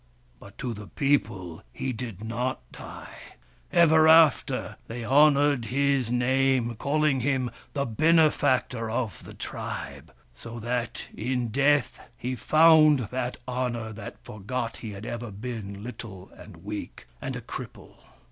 But 0.39 0.57
to 0.57 0.73
the 0.73 0.87
people 0.87 1.61
he 1.71 1.93
did 1.93 2.23
not 2.23 2.61
die. 2.71 3.19
Ever 3.71 4.07
after 4.07 4.77
they 4.87 5.05
honoured 5.05 5.65
his 5.65 6.09
name, 6.09 6.73
calling 6.73 7.19
him 7.19 7.51
the 7.73 7.85
benefactor 7.85 8.89
of 8.89 9.23
the 9.23 9.35
tribe: 9.35 10.11
so 10.33 10.59
that 10.59 11.07
in 11.15 11.49
death 11.49 11.99
he 12.17 12.35
found 12.35 13.09
that 13.11 13.37
honour 13.47 13.93
that 13.93 14.17
forgot 14.23 14.77
he 14.77 14.89
had 14.89 15.05
ever 15.05 15.29
been 15.29 15.83
little 15.83 16.31
and 16.35 16.63
weak, 16.63 17.05
and 17.21 17.35
a 17.35 17.41
cripple. 17.41 17.97